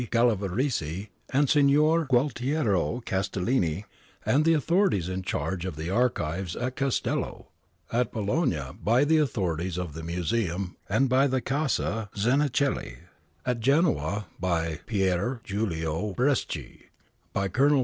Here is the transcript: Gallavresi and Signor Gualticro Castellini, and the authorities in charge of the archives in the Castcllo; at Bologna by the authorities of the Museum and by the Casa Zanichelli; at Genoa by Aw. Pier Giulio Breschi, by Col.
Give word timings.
Gallavresi 0.09 1.09
and 1.29 1.47
Signor 1.47 2.07
Gualticro 2.07 3.05
Castellini, 3.05 3.83
and 4.25 4.43
the 4.45 4.55
authorities 4.55 5.07
in 5.07 5.21
charge 5.21 5.63
of 5.63 5.75
the 5.75 5.91
archives 5.91 6.55
in 6.55 6.65
the 6.65 6.71
Castcllo; 6.71 7.49
at 7.91 8.11
Bologna 8.11 8.71
by 8.83 9.03
the 9.05 9.19
authorities 9.19 9.77
of 9.77 9.93
the 9.93 10.01
Museum 10.01 10.75
and 10.89 11.07
by 11.07 11.27
the 11.27 11.39
Casa 11.39 12.09
Zanichelli; 12.15 12.97
at 13.45 13.59
Genoa 13.59 14.25
by 14.39 14.73
Aw. 14.73 14.77
Pier 14.87 15.39
Giulio 15.43 16.15
Breschi, 16.15 16.85
by 17.31 17.47
Col. 17.47 17.79